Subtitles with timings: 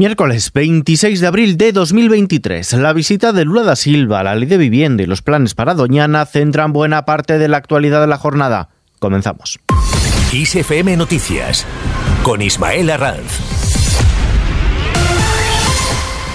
[0.00, 2.72] Miércoles 26 de abril de 2023.
[2.72, 6.24] La visita de Lula da Silva, la ley de vivienda y los planes para Doñana
[6.24, 8.70] centran buena parte de la actualidad de la jornada.
[8.98, 9.60] Comenzamos.
[10.32, 11.66] ISFM Noticias
[12.22, 13.69] con Ismael Arranz.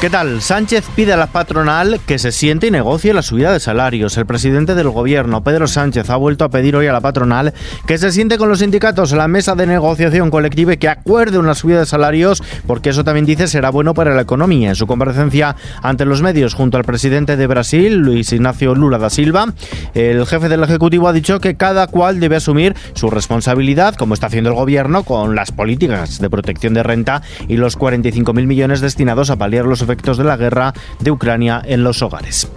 [0.01, 0.41] ¿Qué tal?
[0.41, 4.17] Sánchez pide a la patronal que se siente y negocie la subida de salarios.
[4.17, 7.53] El presidente del gobierno, Pedro Sánchez, ha vuelto a pedir hoy a la patronal
[7.87, 11.37] que se siente con los sindicatos en la mesa de negociación colectiva y que acuerde
[11.37, 14.69] una subida de salarios, porque eso también dice será bueno para la economía.
[14.69, 19.09] En su comparecencia ante los medios junto al presidente de Brasil, Luis Ignacio Lula da
[19.09, 19.53] Silva,
[19.93, 24.27] el jefe del Ejecutivo ha dicho que cada cual debe asumir su responsabilidad, como está
[24.27, 29.29] haciendo el gobierno, con las políticas de protección de renta y los 45.000 millones destinados
[29.29, 32.47] a paliar los efectos de la guerra de Ucrania en los hogares.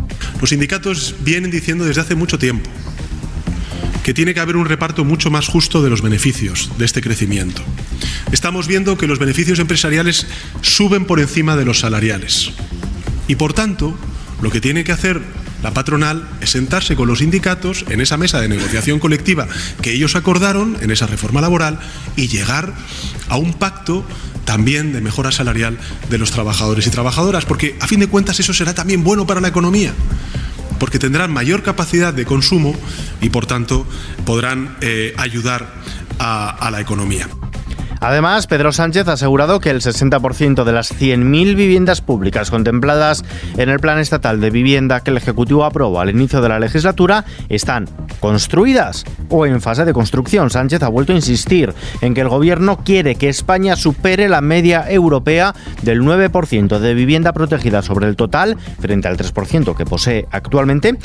[0.41, 2.69] Los sindicatos vienen diciendo desde hace mucho tiempo
[4.02, 7.60] que tiene que haber un reparto mucho más justo de los beneficios de este crecimiento.
[8.33, 10.27] Estamos viendo que los beneficios empresariales
[10.62, 12.52] suben por encima de los salariales.
[13.27, 13.98] Y por tanto,
[14.41, 15.20] lo que tiene que hacer
[15.62, 19.47] la patronal es sentarse con los sindicatos en esa mesa de negociación colectiva
[19.83, 21.78] que ellos acordaron en esa reforma laboral
[22.16, 22.72] y llegar
[23.28, 24.06] a un pacto
[24.48, 25.77] también de mejora salarial
[26.08, 29.42] de los trabajadores y trabajadoras, porque a fin de cuentas eso será también bueno para
[29.42, 29.92] la economía
[30.78, 32.74] porque tendrán mayor capacidad de consumo
[33.20, 33.86] y por tanto
[34.24, 35.74] podrán eh, ayudar
[36.19, 37.28] a la economía.
[38.00, 43.24] Además, Pedro Sánchez ha asegurado que el 60% de las 100.000 viviendas públicas contempladas
[43.56, 47.24] en el Plan Estatal de Vivienda que el Ejecutivo aprobó al inicio de la legislatura
[47.48, 47.88] están
[48.20, 50.50] construidas o en fase de construcción.
[50.50, 54.91] Sánchez ha vuelto a insistir en que el Gobierno quiere que España supere la media
[54.91, 60.96] europea del 9% de vivienda protegida sobre el total frente al 3% que posee actualmente.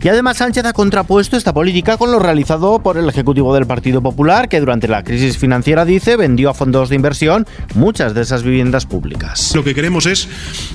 [0.00, 4.02] Y además Sánchez ha contrapuesto esta política con lo realizado por el Ejecutivo del Partido
[4.02, 8.42] Popular, que durante la crisis financiera dice dio a fondos de inversión muchas de esas
[8.42, 9.52] viviendas públicas.
[9.54, 10.28] Lo que queremos es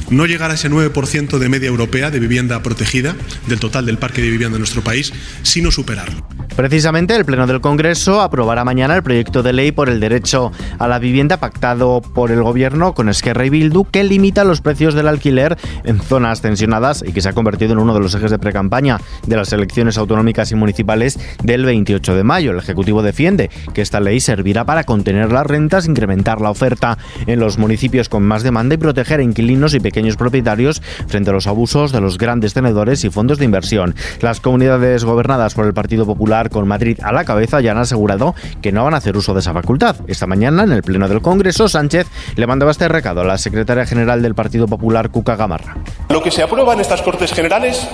[0.09, 3.16] no llegar a ese 9% de media europea de vivienda protegida
[3.48, 6.26] del total del parque de vivienda de nuestro país, sino superarlo.
[6.56, 10.88] Precisamente el Pleno del Congreso aprobará mañana el proyecto de ley por el derecho a
[10.88, 15.08] la vivienda pactado por el Gobierno con Esquerra y Bildu que limita los precios del
[15.08, 18.38] alquiler en zonas tensionadas y que se ha convertido en uno de los ejes de
[18.39, 22.52] precampaña de las elecciones autonómicas y municipales del 28 de mayo.
[22.52, 26.98] El Ejecutivo defiende que esta ley servirá para contener las rentas, incrementar la oferta
[27.28, 31.34] en los municipios con más demanda y proteger a inquilinos y pequeños propietarios frente a
[31.34, 33.95] los abusos de los grandes tenedores y fondos de inversión.
[34.22, 38.34] Las comunidades gobernadas por el Partido Popular con Madrid a la cabeza ya han asegurado
[38.61, 39.98] que no van a hacer uso de esa facultad.
[40.08, 43.86] Esta mañana, en el Pleno del Congreso, Sánchez le mandaba este recado a la secretaria
[43.86, 45.78] general del Partido Popular, Cuca Gamarra.
[46.10, 47.88] Lo que se aprueba en estas Cortes Generales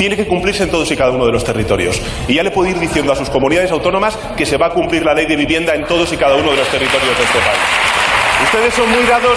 [0.00, 2.00] tiene que cumplirse en todos y cada uno de los territorios.
[2.26, 5.04] Y ya le puedo ir diciendo a sus comunidades autónomas que se va a cumplir
[5.04, 7.60] la ley de vivienda en todos y cada uno de los territorios de este país.
[8.44, 9.36] Ustedes son muy dados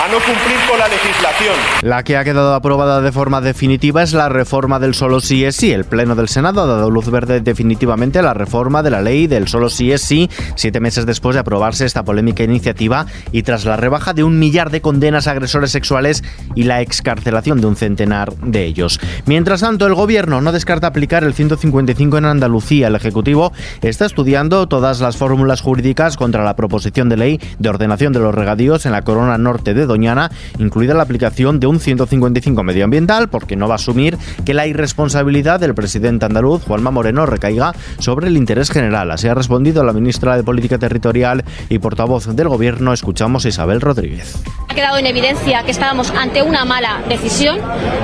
[0.00, 1.54] a no cumplir con la legislación.
[1.82, 5.56] La que ha quedado aprobada de forma definitiva es la reforma del solo sí es
[5.56, 5.72] sí.
[5.72, 9.26] El Pleno del Senado ha dado luz verde definitivamente a la reforma de la ley
[9.26, 13.66] del solo sí es sí, siete meses después de aprobarse esta polémica iniciativa y tras
[13.66, 16.24] la rebaja de un millar de condenas a agresores sexuales
[16.54, 19.00] y la excarcelación de un centenar de ellos.
[19.26, 22.86] Mientras tanto, el Gobierno no descarta aplicar el 155 en Andalucía.
[22.86, 23.52] El Ejecutivo
[23.82, 28.34] está estudiando todas las fórmulas jurídicas contra la proposición de ley de ordenación de los
[28.34, 33.54] regadíos en la corona norte de Doñana, incluida la aplicación de un 155 medioambiental, porque
[33.54, 34.16] no va a asumir
[34.46, 39.10] que la irresponsabilidad del presidente andaluz, Juanma Moreno, recaiga sobre el interés general.
[39.10, 42.94] Así ha respondido la ministra de Política Territorial y portavoz del Gobierno.
[42.94, 44.42] Escuchamos a Isabel Rodríguez.
[44.70, 47.58] Ha quedado en evidencia que estábamos ante una mala decisión.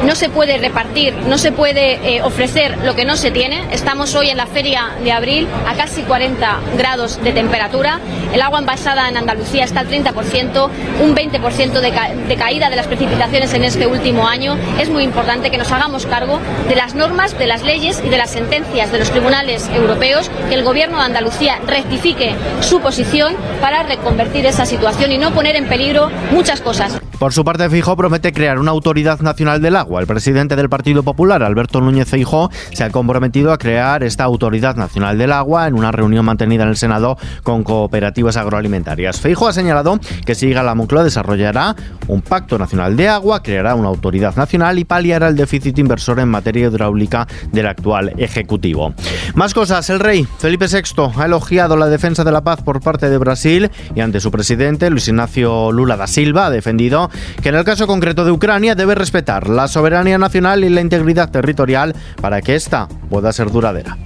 [0.05, 3.73] No se puede repartir, no se puede eh, ofrecer lo que no se tiene.
[3.73, 8.01] Estamos hoy en la feria de abril a casi 40 grados de temperatura.
[8.35, 10.69] El agua envasada en Andalucía está al 30%,
[11.03, 11.92] un 20% de,
[12.37, 16.41] caída de las precipitaciones en este último año, es muy importante que nos hagamos cargo
[16.69, 20.54] de las normas, de las leyes y de las sentencias de los tribunales europeos, que
[20.54, 25.69] el Gobierno de Andalucía rectifique su posición para reconvertir esa situación y no poner en
[25.69, 27.00] peligro muchas cosas.
[27.19, 30.02] Por su parte, Feijóo promete crear una autoridad nacional del agua.
[30.02, 34.76] El presidente del Partido Popular, Alberto Núñez Feijóo, se ha comprometido a crear esta autoridad
[34.76, 39.19] nacional del agua en una reunión mantenida en el Senado con cooperativas agroalimentarias.
[39.19, 41.75] Feijóo ha señalado que si llega la Moncloa desarrollará
[42.06, 46.29] un pacto nacional de agua, creará una autoridad nacional y paliará el déficit inversor en
[46.29, 48.93] materia hidráulica del actual ejecutivo.
[49.35, 53.08] Más cosas, el rey Felipe VI ha elogiado la defensa de la paz por parte
[53.08, 57.06] de Brasil y ante su presidente Luis Ignacio Lula da Silva ha defendido
[57.43, 61.31] que en el caso concreto de Ucrania debe respetar la soberanía nacional y la integridad
[61.31, 63.97] territorial para que ésta pueda ser duradera.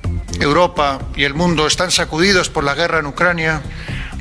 [0.41, 3.62] Europa y el mundo están sacudidos por la guerra en Ucrania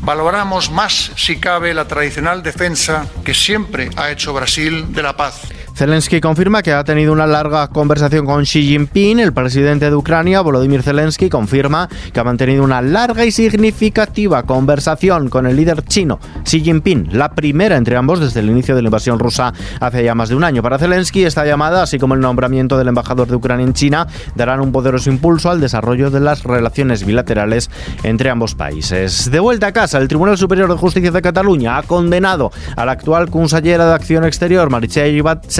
[0.01, 5.41] valoramos más, si cabe, la tradicional defensa que siempre ha hecho Brasil de la paz.
[5.79, 9.17] Zelensky confirma que ha tenido una larga conversación con Xi Jinping.
[9.17, 15.29] El presidente de Ucrania, Volodymyr Zelensky, confirma que ha mantenido una larga y significativa conversación
[15.29, 18.89] con el líder chino, Xi Jinping, la primera entre ambos desde el inicio de la
[18.89, 20.61] invasión rusa hace ya más de un año.
[20.61, 24.05] Para Zelensky, esta llamada, así como el nombramiento del embajador de Ucrania en China,
[24.35, 27.69] darán un poderoso impulso al desarrollo de las relaciones bilaterales
[28.03, 29.31] entre ambos países.
[29.31, 32.91] De vuelta a casa, el Tribunal Superior de Justicia de Cataluña ha condenado a la
[32.91, 35.15] actual consellera de Acción Exterior, Meritxell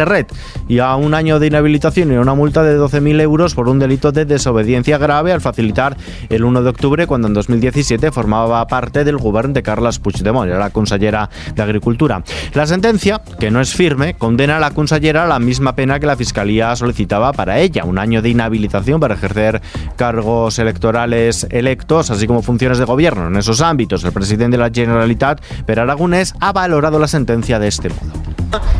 [0.09, 0.33] Serret,
[0.67, 4.11] y a un año de inhabilitación y una multa de 12.000 euros por un delito
[4.11, 5.95] de desobediencia grave al facilitar
[6.29, 10.71] el 1 de octubre cuando en 2017 formaba parte del gobierno de Carles Puigdemont, era
[10.71, 12.23] consellera de Agricultura.
[12.53, 16.07] La sentencia, que no es firme, condena a la consellera a la misma pena que
[16.07, 19.61] la Fiscalía solicitaba para ella, un año de inhabilitación para ejercer
[19.95, 24.03] cargos electorales electos, así como funciones de gobierno en esos ámbitos.
[24.03, 28.29] El presidente de la Generalitat, Per Aragonés, ha valorado la sentencia de este modo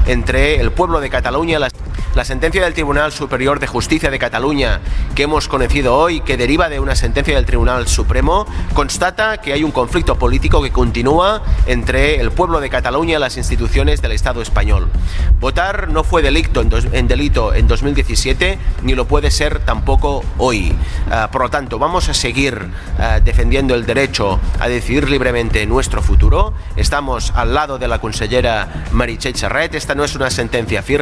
[0.08, 1.60] entre el pueblo de Cataluña.
[1.60, 1.70] La,
[2.16, 4.80] la, sentencia del Tribunal Superior de Justicia de Cataluña
[5.16, 9.66] que hemos conocido hoy, que deriva de una sentencia del Tribunal Supremo, constata que hay
[9.66, 14.42] un conflicto político que continúa entre el pueblo de Cataluña y las instituciones del Estado
[14.42, 14.90] español.
[15.42, 20.24] Votar no fue delicto en, dos, en delito en 2017 ni lo puede ser tampoco
[20.38, 20.74] hoy.
[21.08, 26.02] Uh, por lo tanto, vamos a seguir uh, defendiendo el derecho a decidir libremente nuestro
[26.02, 26.54] futuro.
[26.78, 30.99] Estamos al lado de la consellera Meritxell Serret esta no es una sentencia firme,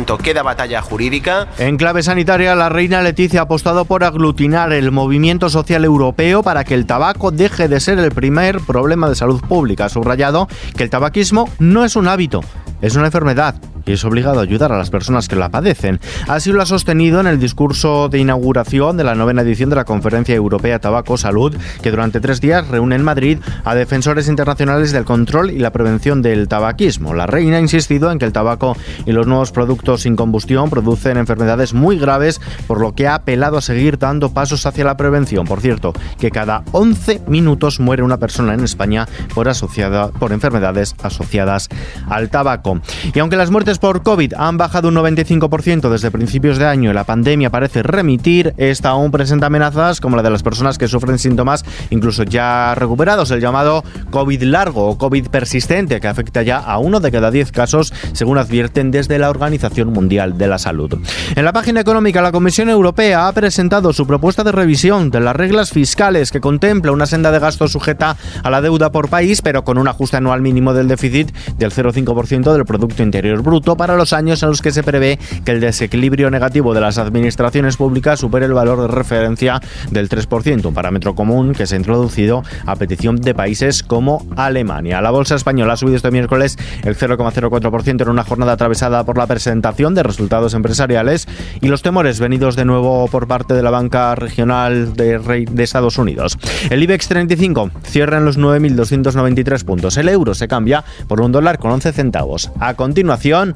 [0.00, 1.48] tanto queda batalla jurídica.
[1.58, 6.64] En clave sanitaria, la reina Leticia ha apostado por aglutinar el movimiento social europeo para
[6.64, 9.86] que el tabaco deje de ser el primer problema de salud pública.
[9.86, 12.40] Ha subrayado que el tabaquismo no es un hábito,
[12.80, 13.56] es una enfermedad
[13.90, 15.98] y es obligado a ayudar a las personas que la padecen.
[16.28, 19.84] Así lo ha sostenido en el discurso de inauguración de la novena edición de la
[19.84, 25.04] Conferencia Europea Tabaco Salud, que durante tres días reúne en Madrid a defensores internacionales del
[25.04, 27.14] control y la prevención del tabaquismo.
[27.14, 28.76] La reina ha insistido en que el tabaco
[29.06, 33.58] y los nuevos productos sin combustión producen enfermedades muy graves, por lo que ha apelado
[33.58, 35.46] a seguir dando pasos hacia la prevención.
[35.46, 40.94] Por cierto, que cada 11 minutos muere una persona en España por, asociada, por enfermedades
[41.02, 41.68] asociadas
[42.08, 42.80] al tabaco.
[43.12, 46.94] Y aunque las muertes por COVID han bajado un 95% desde principios de año y
[46.94, 51.18] la pandemia parece remitir, esta aún presenta amenazas como la de las personas que sufren
[51.18, 56.78] síntomas incluso ya recuperados, el llamado COVID largo o COVID persistente, que afecta ya a
[56.78, 60.98] uno de cada diez casos, según advierten desde la Organización Mundial de la Salud.
[61.34, 65.34] En la página económica, la Comisión Europea ha presentado su propuesta de revisión de las
[65.34, 69.64] reglas fiscales que contempla una senda de gasto sujeta a la deuda por país, pero
[69.64, 74.12] con un ajuste anual mínimo del déficit del 0,5% del Producto Interior Bruto para los
[74.12, 78.46] años en los que se prevé que el desequilibrio negativo de las administraciones públicas supere
[78.46, 79.60] el valor de referencia
[79.90, 85.00] del 3%, un parámetro común que se ha introducido a petición de países como Alemania.
[85.00, 89.26] La bolsa española ha subido este miércoles el 0,04% en una jornada atravesada por la
[89.26, 91.28] presentación de resultados empresariales
[91.60, 95.98] y los temores venidos de nuevo por parte de la banca regional de, de Estados
[95.98, 96.38] Unidos.
[96.70, 99.96] El IBEX 35 cierra en los 9.293 puntos.
[99.96, 102.50] El euro se cambia por un dólar con 11 centavos.
[102.60, 103.49] A continuación,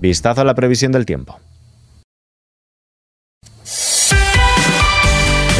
[0.00, 1.38] Vistazo a la previsión del tiempo.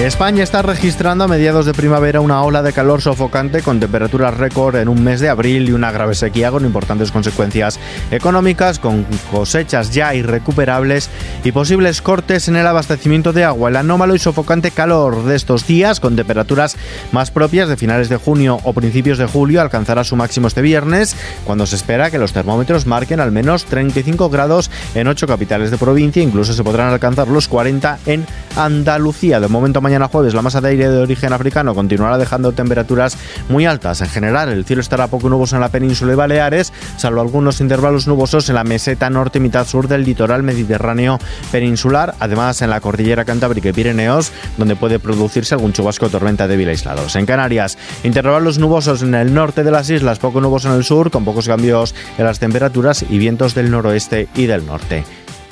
[0.06, 4.76] España está registrando a mediados de primavera una ola de calor sofocante con temperaturas récord
[4.76, 7.80] en un mes de abril y una grave sequía con importantes consecuencias
[8.12, 11.10] económicas, con cosechas ya irrecuperables
[11.42, 13.70] y posibles cortes en el abastecimiento de agua.
[13.70, 16.76] El anómalo y sofocante calor de estos días, con temperaturas
[17.10, 21.16] más propias de finales de junio o principios de julio, alcanzará su máximo este viernes,
[21.44, 25.76] cuando se espera que los termómetros marquen al menos 35 grados en ocho capitales de
[25.76, 28.24] provincia, incluso se podrán alcanzar los 40 en
[28.54, 29.40] Andalucía.
[29.40, 33.16] De momento mañana jueves la masa de aire de origen africano continuará dejando temperaturas
[33.48, 34.02] muy altas.
[34.02, 38.06] En general, el cielo estará poco nuboso en la península y Baleares, salvo algunos intervalos
[38.06, 41.18] nubosos en la meseta norte y mitad sur del litoral mediterráneo
[41.50, 46.46] peninsular, además en la cordillera Cantábrica y Pirineos, donde puede producirse algún chubasco o tormenta
[46.46, 47.16] débil aislados.
[47.16, 51.10] En Canarias, intervalos nubosos en el norte de las islas, poco nuboso en el sur,
[51.10, 55.04] con pocos cambios en las temperaturas y vientos del noroeste y del norte.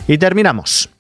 [0.07, 0.90] Y terminamos.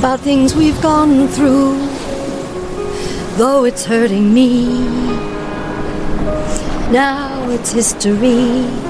[0.00, 1.76] About things we've gone through,
[3.36, 4.64] though it's hurting me.
[6.90, 8.89] Now it's history.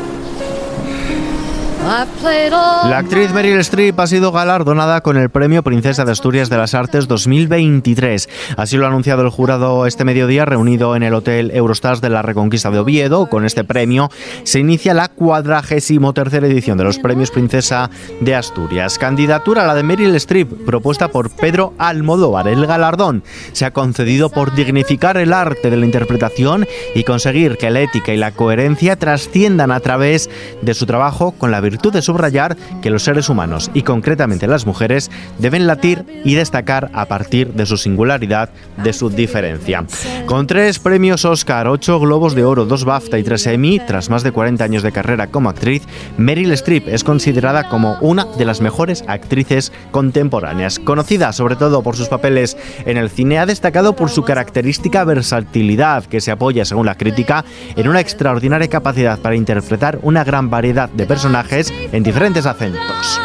[1.82, 6.75] La actriz Meryl Streep ha sido galardonada con el Premio Princesa de Asturias de las
[6.75, 8.28] Artes 2023.
[8.56, 12.20] Así lo ha anunciado el jurado este mediodía reunido en el Hotel Eurostars de la
[12.20, 13.28] Reconquista de Oviedo.
[13.30, 14.10] Con este premio
[14.44, 18.99] se inicia la cuadragésimo tercera edición de los Premios Princesa de Asturias.
[18.99, 22.46] Candidatura a la de Meryl Streep, propuesta por Pedro Almodóvar.
[22.46, 27.70] El galardón se ha concedido por dignificar el arte de la interpretación y conseguir que
[27.70, 30.28] la ética y la coherencia trasciendan a través
[30.60, 34.66] de su trabajo con la virtud de subrayar que los seres humanos y concretamente las
[34.66, 38.50] mujeres deben latir y destacar a partir de su singularidad,
[38.82, 39.84] de su diferencia.
[40.26, 44.22] Con tres premios Oscar, ocho Globos de Oro, dos BAFTA y tres Emmy, tras más
[44.22, 45.82] de 40 años de carrera como actriz,
[46.18, 50.78] Meryl Streep es considerada como una de las mejores actrices contemporáneas.
[50.78, 56.04] Conocida sobre todo por sus papeles en el cine, ha destacado por su característica versatilidad
[56.04, 57.44] que se apoya, según la crítica,
[57.76, 63.21] en una extraordinaria capacidad para interpretar una gran variedad de personajes en diferentes acentos.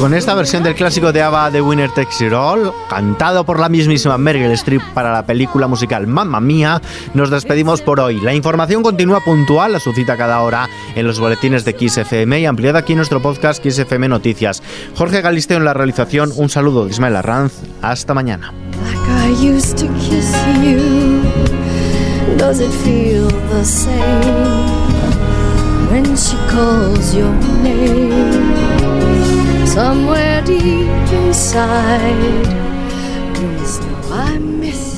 [0.00, 3.68] Con esta versión del clásico de ABBA de Winner Takes It All, cantado por la
[3.68, 6.80] mismísima Meryl Streep para la película musical Mamma Mía,
[7.12, 8.18] nos despedimos por hoy.
[8.18, 12.40] La información continúa puntual a su cita cada hora en los boletines de Kiss FM
[12.40, 14.62] y ampliada aquí en nuestro podcast Kiss FM Noticias.
[14.96, 17.52] Jorge Galisteo en la realización, un saludo de Ismael Arranz.
[17.82, 18.54] Hasta mañana.
[29.74, 32.44] Somewhere deep inside.
[33.34, 34.89] Please know I miss.